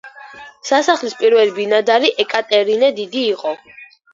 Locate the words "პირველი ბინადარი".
1.19-2.11